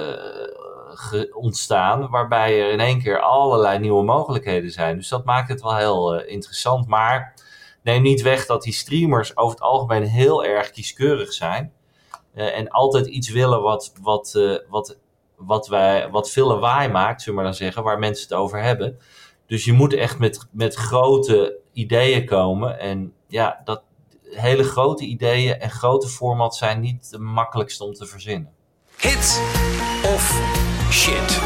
[1.12, 4.96] eh, ontstaan, waarbij er in één keer allerlei nieuwe mogelijkheden zijn.
[4.96, 7.34] Dus dat maakt het wel heel eh, interessant, maar
[7.82, 11.72] neem niet weg dat die streamers over het algemeen heel erg kieskeurig zijn.
[12.34, 14.98] Eh, en altijd iets willen wat, wat, eh, wat
[15.36, 18.62] wat, wij, wat veel lawaai maakt, zullen we maar dan zeggen, waar mensen het over
[18.62, 18.98] hebben.
[19.46, 22.78] Dus je moet echt met, met grote ideeën komen.
[22.78, 23.82] En ja, dat,
[24.30, 28.52] hele grote ideeën en grote formats zijn niet de makkelijkste om te verzinnen.
[28.96, 29.40] Hit
[30.06, 30.40] of
[30.90, 31.38] shit?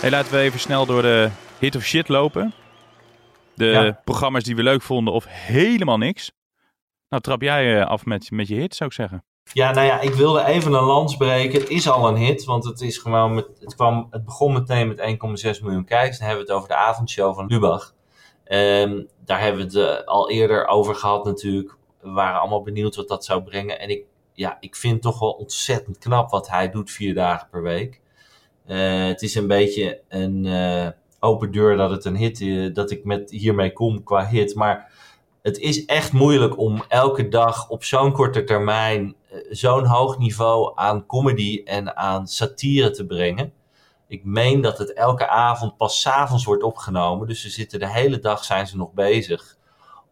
[0.00, 2.52] Hey, laten we even snel door de hit of shit lopen.
[3.54, 4.00] De Ja.
[4.04, 6.32] programma's die we leuk vonden of helemaal niks.
[7.08, 9.24] Nou, trap jij eh, af met, met je hit, zou ik zeggen.
[9.52, 11.60] Ja, nou ja, ik wilde even een lans breken.
[11.60, 14.88] Het is al een hit, want het, is gewoon met, het, kwam, het begon meteen
[14.88, 15.00] met
[15.56, 16.18] 1,6 miljoen kijkers.
[16.18, 17.94] Dan hebben we het over de avondshow van Lubach.
[18.44, 21.76] Ehm, daar hebben we het eh, al eerder over gehad natuurlijk.
[22.00, 23.80] We waren allemaal benieuwd wat dat zou brengen.
[23.80, 27.62] En ik, ja, ik vind toch wel ontzettend knap wat hij doet vier dagen per
[27.62, 28.00] week.
[28.66, 30.88] Eh, het is een beetje een eh,
[31.20, 34.54] open deur dat het een hit is, dat ik met hiermee kom qua hit.
[34.54, 34.89] Maar
[35.42, 40.72] het is echt moeilijk om elke dag op zo'n korte termijn eh, zo'n hoog niveau
[40.74, 43.52] aan comedy en aan satire te brengen.
[44.08, 47.28] Ik meen dat het elke avond pas 's avonds wordt opgenomen.
[47.28, 49.56] Dus ze zitten de hele dag zijn ze nog bezig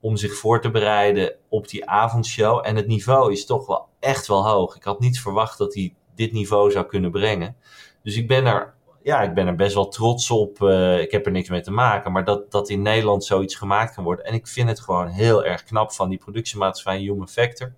[0.00, 2.66] om zich voor te bereiden op die avondshow.
[2.66, 4.76] En het niveau is toch wel echt wel hoog.
[4.76, 7.56] Ik had niet verwacht dat hij dit niveau zou kunnen brengen.
[8.02, 10.62] Dus ik ben er, ja, ik ben er best wel trots op.
[10.62, 12.12] Eh, ik heb er niks mee te maken.
[12.12, 14.24] Maar dat, dat in Nederland zoiets gemaakt kan worden.
[14.24, 17.72] En ik vind het gewoon heel erg knap van die productiemaatschappij Human Factor.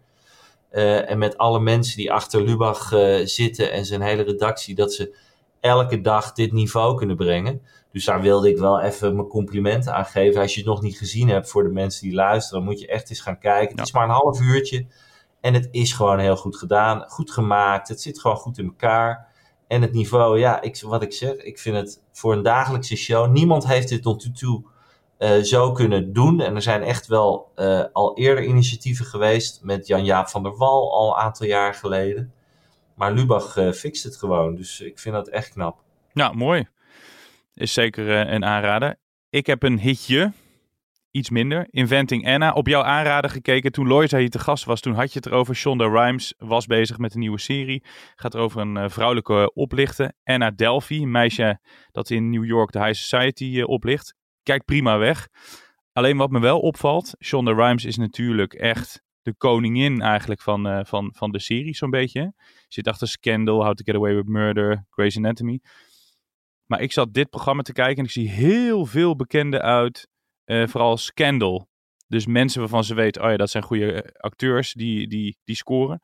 [0.70, 4.92] Eh, en met alle mensen die achter Lubach eh, zitten en zijn hele redactie, dat
[4.92, 5.16] ze
[5.60, 7.62] elke dag dit niveau kunnen brengen.
[7.92, 10.40] Dus daar wilde ik wel even mijn complimenten aan geven.
[10.40, 12.86] Als je het nog niet gezien hebt voor de mensen die luisteren, dan moet je
[12.86, 13.76] echt eens gaan kijken.
[13.76, 14.86] Het is maar een half uurtje
[15.40, 17.88] en het is gewoon heel goed gedaan, goed gemaakt.
[17.88, 19.29] Het zit gewoon goed in elkaar.
[19.70, 23.32] En het niveau, ja, ik, wat ik zeg, ik vind het voor een dagelijkse show.
[23.32, 24.62] Niemand heeft dit tot nu toe
[25.18, 26.40] eh, zo kunnen doen.
[26.40, 30.92] En er zijn echt wel eh, al eerder initiatieven geweest met Jan-Jaap van der Wal
[30.92, 32.32] al een aantal jaar geleden.
[32.94, 35.82] Maar Lubach eh, fixt het gewoon, dus ik vind dat echt knap.
[36.12, 36.68] Nou, mooi.
[37.54, 38.96] Is zeker een aanrader.
[39.28, 40.32] Ik heb een hitje.
[41.10, 41.66] Iets minder.
[41.70, 42.52] Inventing Anna.
[42.52, 44.80] Op jouw aanrader gekeken toen Loisa hier te gast was.
[44.80, 45.54] Toen had je het erover.
[45.54, 47.84] Shonda Rhimes was bezig met een nieuwe serie.
[48.14, 50.12] Gaat over een eh, vrouwelijke oplichter.
[50.24, 51.02] Anna Delphi.
[51.02, 54.14] Een meisje dat in New York de High Society eh, oplicht.
[54.42, 55.28] Kijkt prima weg.
[55.92, 57.14] Alleen wat me wel opvalt.
[57.24, 61.90] Shonda Rhimes is natuurlijk echt de koningin eigenlijk van, eh, van, van de serie zo'n
[61.90, 62.32] beetje.
[62.68, 65.60] Zit achter Scandal, How to Get Away with Murder, Grey's Anatomy.
[66.66, 70.08] Maar ik zat dit programma te kijken en ik zie heel veel bekenden uit,
[70.50, 71.68] eh, vooral Scandal.
[72.08, 75.56] Dus mensen waarvan ze weten, oh ja, dat zijn goede eh, acteurs die, die, die
[75.56, 76.00] scoren.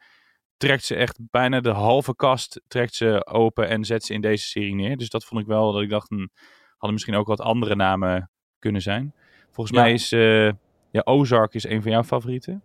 [0.57, 4.47] Trekt ze echt bijna de halve kast trekt ze open en zet ze in deze
[4.47, 4.97] serie neer.
[4.97, 6.27] Dus dat vond ik wel dat ik dacht, hm,
[6.69, 9.15] hadden misschien ook wat andere namen kunnen zijn.
[9.51, 9.83] Volgens Ja.
[9.83, 10.47] mij is eh,
[10.91, 12.63] ja, Ozark is een van jouw favorieten.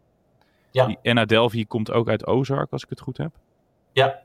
[0.71, 0.85] Ja.
[0.85, 3.31] Die Anna Delvey komt ook uit Ozark, als ik het goed heb.
[3.93, 4.19] Ja,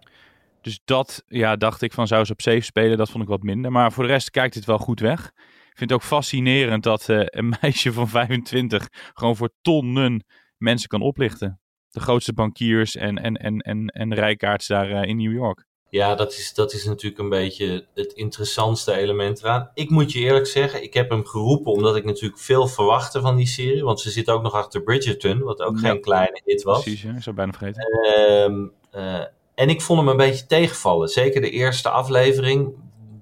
[0.60, 2.96] Dus dat, ja, dacht ik van zou ze op safe spelen.
[2.96, 3.72] Dat vond ik wat minder.
[3.72, 5.32] Maar voor de rest kijkt het wel goed weg.
[5.76, 10.24] Ik vind het ook fascinerend dat eh, een meisje van 25 gewoon voor tonnen
[10.56, 11.60] mensen kan oplichten.
[11.90, 15.64] De grootste bankiers en, en, en, en, en rijkaards daar eh, in New York.
[15.90, 19.70] Ja, dat is, dat is natuurlijk een beetje het interessantste element eraan.
[19.74, 23.36] Ik moet je eerlijk zeggen, ik heb hem geroepen omdat ik natuurlijk veel verwachtte van
[23.36, 23.84] die serie.
[23.84, 25.88] Want ze zit ook nog achter Bridgerton, wat ook Ja.
[25.88, 26.82] geen kleine hit was.
[26.82, 27.82] Precies, ja, ik zou bijna vergeten.
[27.82, 31.08] Ehm, eh, en ik vond hem een beetje tegenvallen.
[31.08, 32.74] Zeker de eerste aflevering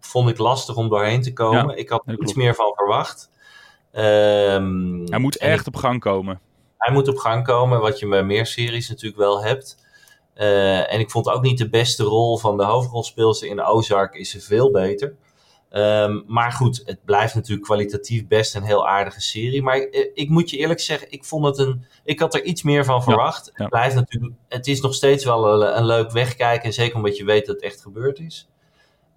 [0.06, 1.68] vond ik lastig om doorheen te komen.
[1.68, 3.30] Ja, ik had er iets meer van verwacht.
[3.92, 6.40] Ehm, Hij moet echt op gang komen.
[6.78, 9.76] hij moet op gang komen, wat je bij meer series natuurlijk wel hebt.
[10.34, 14.30] Eh, en ik vond ook niet de beste rol van de hoofdrolspeelster in Ozark is
[14.30, 15.14] ze veel beter.
[15.70, 19.62] Ehm, maar goed, het blijft natuurlijk kwalitatief best een heel aardige serie.
[19.62, 21.84] Maar ik, ik moet je eerlijk zeggen, ik vond het een.
[22.04, 23.46] Ik had er iets meer van verwacht.
[23.46, 23.52] ja.
[23.54, 24.32] Het blijft natuurlijk.
[24.48, 26.64] Het is nog steeds wel een, een leuk wegkijken.
[26.64, 28.48] En zeker omdat je weet dat het echt gebeurd is.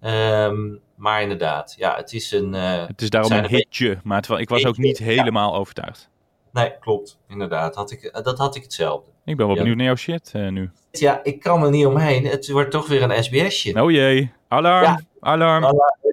[0.00, 2.54] Ehm, maar inderdaad, ja, het is een.
[2.54, 3.98] eh, Het is daarom een een hitje.
[4.04, 5.04] Maar ik was ook niet ja.
[5.04, 6.08] helemaal overtuigd.
[6.52, 7.18] Nee, klopt.
[7.28, 9.10] Inderdaad, had ik, eh, dat had ik hetzelfde.
[9.24, 9.60] Ik ben wel Ja.
[9.60, 10.70] benieuwd naar jouw shit eh, nu.
[10.90, 12.26] Ja, ik kan er niet omheen.
[12.26, 13.82] Het wordt toch weer een SBS'je.
[13.82, 14.32] Oh jee.
[14.48, 14.84] Alarm.
[14.84, 15.00] Ja.
[15.20, 15.64] Alarm.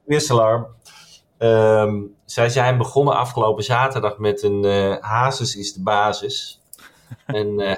[0.06, 0.68] Wisselalarm.
[1.38, 6.62] Ehm, zij zijn begonnen afgelopen zaterdag met een eh Hazes is de basis.
[7.28, 7.78] een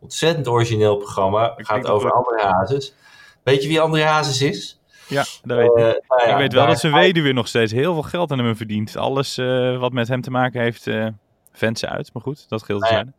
[0.00, 1.54] ontzettend origineel programma.
[1.56, 2.94] Ik Gaat over André Hazes.
[3.42, 4.80] Weet je wie André Hazes is?
[5.08, 5.76] Ja, dat weet ik.
[5.76, 8.38] Eh, nou ja, ik weet wel dat zijn weduwe nog steeds heel veel geld aan
[8.38, 8.96] hem verdient.
[8.96, 11.06] Alles eh, wat met hem te maken heeft, eh
[11.52, 12.10] vent ze uit.
[12.12, 13.14] Maar goed, dat te Nou ja, zijn.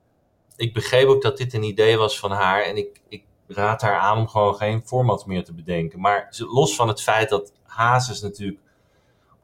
[0.55, 2.61] ik begreep ook dat dit een idee was van haar.
[2.61, 5.99] En ik, ik raad haar aan om gewoon geen format meer te bedenken.
[5.99, 8.59] Maar los van het feit dat Hazes natuurlijk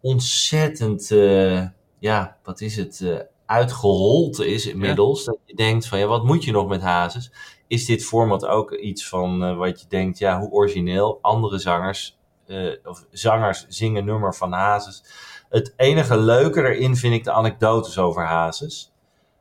[0.02, 1.08] ontzettend,
[2.00, 5.24] ja, wat is het, uitgehold is inmiddels.
[5.24, 7.32] Dat je denkt van, ja, wat moet je nog met Hazes?
[7.68, 11.20] Is dit format ook iets van wat je denkt, ja, hoe origineel?
[11.22, 15.04] Andere zangers, eh, of zangers zingen nummer van Hazes.
[15.50, 18.92] Het enige leuke erin vind ik de anekdotes over Hazes.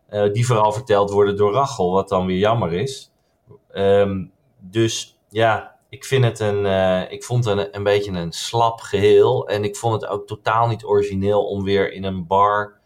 [0.06, 3.12] Eh, die vooral verteld worden door Rachel, wat dan weer jammer is.
[3.70, 4.24] Ehm,
[4.58, 8.80] dus ja, ik vind het een, eh, ik vond het een, een beetje een slap
[8.80, 9.48] geheel.
[9.48, 12.80] En ik vond het ook totaal niet origineel om weer in een bar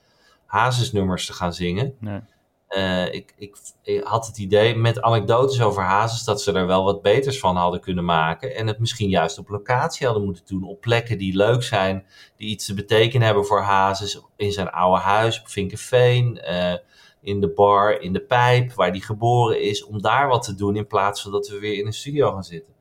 [0.46, 1.96] Hazes-nummers te gaan zingen.
[1.98, 2.20] Nee.
[2.66, 6.84] Eh, ik, ik, ik had het idee met anekdotes over Hazes dat ze er wel
[6.84, 8.54] wat beters van hadden kunnen maken.
[8.54, 10.62] En het misschien juist op locatie hadden moeten doen.
[10.62, 14.20] Op plekken die leuk zijn, die iets te betekenen hebben voor Hazes.
[14.36, 16.74] In zijn oude huis op Vinkenveen, eh,
[17.20, 19.84] in de bar, in de pijp, waar hij geboren is.
[19.84, 22.44] Om daar wat te doen in plaats van dat we weer in een studio gaan
[22.44, 22.74] zitten.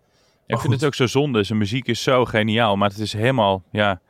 [0.47, 1.43] Ik vind het ook zo zonde.
[1.43, 4.01] Zijn muziek is zo geniaal, maar het is helemaal ja,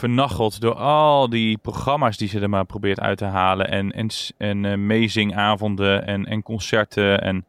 [0.00, 3.68] vernacheld door al die programma's die ze er maar probeert uit te halen.
[3.68, 7.20] En, en, en uh, meezingavonden en, en concerten.
[7.20, 7.44] En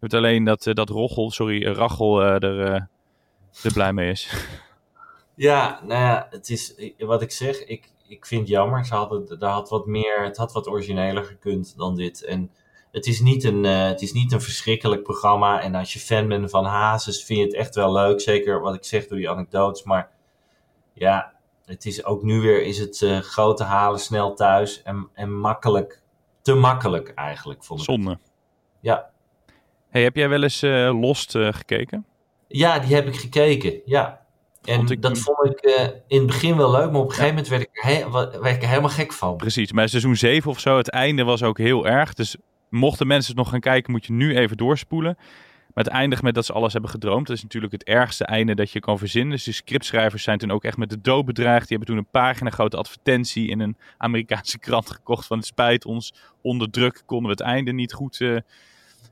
[0.00, 2.44] het alleen dat, uh, dat Rochel, sorry, uh, Rachel er,
[3.62, 4.28] er blij mee is.
[5.34, 7.64] Ja, nou ja, het is wat ik zeg.
[7.64, 8.86] Ik, ik vind het jammer.
[8.86, 12.24] Ze hadden, daar had wat meer, het had wat origineler gekund dan dit.
[12.24, 12.50] En
[12.92, 15.60] het is, niet een, het is niet een verschrikkelijk programma.
[15.60, 18.20] En als je fan bent van Hazes, vind je het echt wel leuk.
[18.20, 19.82] Zeker wat ik zeg door die anekdotes.
[19.82, 20.10] Maar
[20.92, 21.32] ja,
[21.70, 24.82] het is ook nu weer is het uh, grote halen snel thuis.
[24.82, 26.02] En, en makkelijk,
[26.42, 27.64] te makkelijk eigenlijk.
[27.64, 28.18] Vond ik Zonde.
[28.80, 29.10] Ja.
[29.88, 32.06] Hey, heb jij wel eens uh, Lost gekeken?
[32.48, 33.80] Ja, die heb ik gekeken.
[33.84, 34.20] Ja.
[34.64, 35.60] En vond ik, dat vond ik
[36.06, 38.62] in het begin wel leuk, maar op een gegeven moment werd ik, he werd ik
[38.62, 39.36] er helemaal gek van.
[39.36, 42.14] Precies, maar seizoen 7 of zo, het einde was ook heel erg.
[42.14, 42.36] Dus
[42.68, 45.16] mochten mensen nog gaan kijken, moet je nu even doorspoelen.
[45.74, 47.26] Maar het eindigt met dat ze alles hebben gedroomd.
[47.26, 49.30] Dat is natuurlijk het ergste einde dat je kan verzinnen.
[49.30, 51.68] Dus de scriptschrijvers zijn toen ook echt met de dood bedreigd.
[51.68, 55.26] Die hebben toen een pagina grote advertentie in een Amerikaanse krant gekocht.
[55.26, 58.38] Van het spijt ons, onder druk konden we het einde niet goed uh,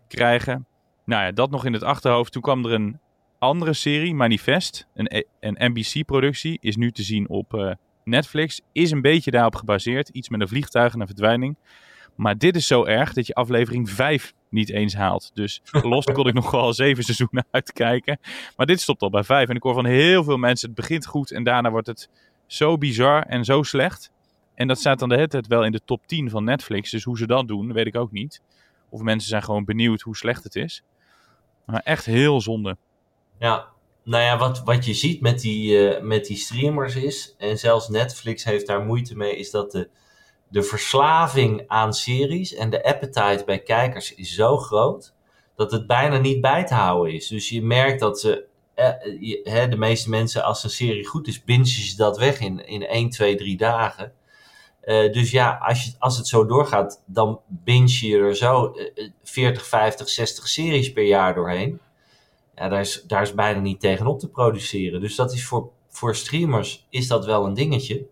[0.08, 0.66] krijgen.
[1.04, 2.32] Nou ja, dat nog in het achterhoofd.
[2.32, 2.98] Toen kwam er een
[3.38, 4.86] andere serie, Manifest.
[4.94, 6.58] Een, een NBC-productie.
[6.60, 7.72] Is nu te zien op uh,
[8.04, 8.60] Netflix.
[8.72, 10.08] Is een beetje daarop gebaseerd.
[10.08, 11.56] Iets met een vliegtuig en een verdwijning.
[12.14, 15.30] Maar dit is zo erg dat je aflevering 5 niet eens haalt.
[15.34, 18.18] Dus los kon ik nog wel zeven seizoenen uitkijken.
[18.56, 19.48] Maar dit stopt al bij 5.
[19.48, 22.08] En ik hoor van heel veel mensen, het begint goed en daarna wordt het
[22.46, 24.10] zo bizar en zo slecht.
[24.54, 26.90] En dat staat dan de hele tijd wel in de top 10 van Netflix.
[26.90, 28.42] Dus hoe ze dat doen, weet ik ook niet.
[28.88, 30.82] Of mensen zijn gewoon benieuwd hoe slecht het is.
[31.66, 32.76] Maar echt heel zonde.
[33.38, 33.68] Ja,
[34.04, 37.88] nou ja, wat, wat je ziet met die, uh, met die streamers is, en zelfs
[37.88, 39.88] Netflix heeft daar moeite mee, is dat de,
[40.48, 45.14] de verslaving aan series en de appetite bij kijkers is zo groot
[45.56, 47.26] dat het bijna niet bij te houden is.
[47.26, 51.66] Dus je merkt dat ze, eh, de meeste mensen, als een serie goed is, bingen
[51.66, 54.12] ze dat weg in, in 1, 2, 3 dagen.
[54.84, 59.10] Uh, dus ja, als, je, als het zo doorgaat, dan binge je er zo uh,
[59.22, 61.80] 40, 50, 60 series per jaar doorheen.
[62.54, 65.00] Ja, daar is, daar is bijna niet tegenop te produceren.
[65.00, 68.06] Dus dat is voor, voor streamers is dat wel een dingetje.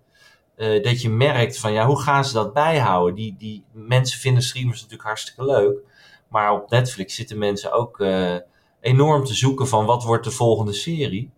[0.57, 3.15] Uh, dat je merkt van ja, hoe gaan ze dat bijhouden?
[3.15, 5.79] Die, die mensen vinden streamers natuurlijk hartstikke leuk.
[6.29, 8.35] Maar op Netflix zitten mensen ook uh,
[8.81, 11.31] enorm te zoeken van wat wordt de volgende serie.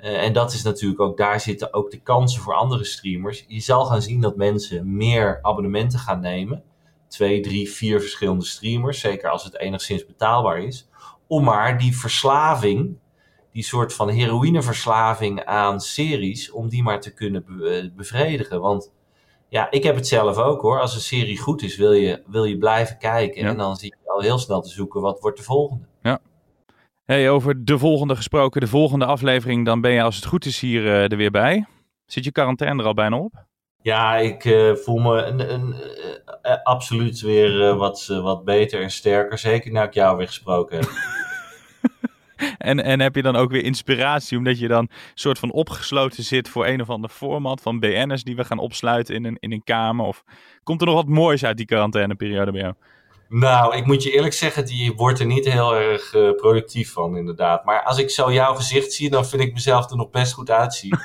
[0.00, 3.44] Uh, en dat is natuurlijk ook, daar zitten ook de kansen voor andere streamers.
[3.48, 6.62] Je zal gaan zien dat mensen meer abonnementen gaan nemen.
[7.08, 9.00] Twee, drie, vier verschillende streamers.
[9.00, 10.88] Zeker als het enigszins betaalbaar is.
[11.26, 12.98] Om maar die verslaving
[13.56, 18.60] die soort van heroïneverslaving aan series, om die maar te kunnen be bevredigen.
[18.60, 18.92] Want
[19.48, 20.80] ja, ik heb het zelf ook hoor.
[20.80, 23.42] Als een serie goed is, wil je, wil je blijven kijken.
[23.42, 23.48] Ja.
[23.48, 25.84] En dan zie je al heel snel te zoeken, wat wordt de volgende?
[26.02, 26.18] Ja.
[27.04, 30.60] Hey, over de volgende gesproken, de volgende aflevering, dan ben je als het goed is
[30.60, 31.66] hier uh, er weer bij.
[32.06, 33.44] Zit je quarantaine er al bijna op?
[33.82, 35.74] Ja, ik uh, voel me een, een,
[36.42, 39.38] uh, absoluut weer wat, wat beter en sterker.
[39.38, 40.88] Zeker na ik jou weer gesproken heb.
[42.58, 46.48] En, en heb je dan ook weer inspiratie, omdat je dan soort van opgesloten zit
[46.48, 49.64] voor een of ander format van BN'ers die we gaan opsluiten in een, in een
[49.64, 50.06] kamer?
[50.06, 50.24] Of
[50.62, 52.74] komt er nog wat moois uit die quarantaineperiode bij jou?
[53.28, 57.16] Nou, ik moet je eerlijk zeggen, die wordt er niet heel erg uh, productief van,
[57.16, 57.64] inderdaad.
[57.64, 60.50] Maar als ik zo jouw gezicht zie, dan vind ik mezelf er nog best goed
[60.50, 60.98] uitzien.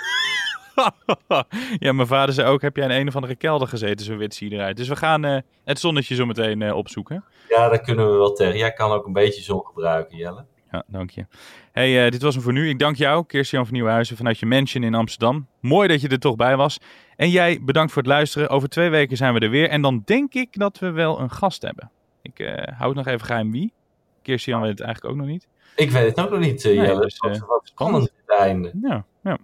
[1.79, 4.35] ja, mijn vader zei ook, heb jij in een of andere kelder gezeten, zo wit
[4.35, 4.77] zie je eruit.
[4.77, 7.23] Dus we gaan uh, het zonnetje zo meteen uh, opzoeken.
[7.49, 8.57] Ja, daar kunnen we wel tegen.
[8.57, 10.45] Jij kan ook een beetje zon gebruiken, Jelle.
[10.71, 11.25] Ja, dank je.
[11.71, 12.69] Hey, uh, dit was hem voor nu.
[12.69, 15.47] Ik dank jou, Kirstian van Nieuwhuizen, vanuit je mansion in Amsterdam.
[15.59, 16.77] Mooi dat je er toch bij was.
[17.15, 18.49] En jij, bedankt voor het luisteren.
[18.49, 19.69] Over twee weken zijn we er weer.
[19.69, 21.91] En dan denk ik dat we wel een gast hebben.
[22.21, 23.73] Ik uh, hou het nog even geheim wie.
[24.21, 25.47] Kirstian weet het eigenlijk ook nog niet.
[25.75, 27.01] Ik weet het ook nog niet, uh, nee, Jelle.
[27.01, 28.71] Dus, wat spannend het einde.
[28.81, 29.37] Ja, ja.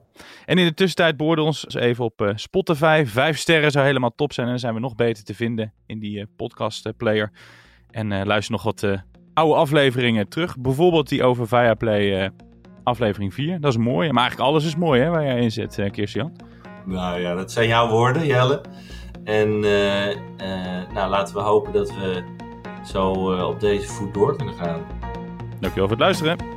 [0.45, 3.03] En in de tussentijd beoordeel ons even op Spotify.
[3.05, 4.45] Vijf sterren zou helemaal top zijn.
[4.45, 7.31] En dan zijn we nog beter te vinden in die podcast player.
[7.91, 8.87] En luister nog wat
[9.37, 10.57] oude afleveringen terug.
[10.57, 12.29] Bijvoorbeeld die over Viaplay uh,
[12.83, 13.59] aflevering 4.
[13.59, 14.11] Dat is mooi.
[14.11, 16.31] Maar eigenlijk alles is mooi hè, waar jij in zit, uh, Kirstian.
[16.85, 18.61] Nou ja, dat zijn jouw woorden, Jelle.
[19.23, 20.15] En uh,
[20.93, 22.23] nou, laten we hopen dat we
[22.85, 23.11] zo
[23.45, 24.81] op deze voet door kunnen gaan.
[25.59, 26.56] Dankjewel voor het luisteren.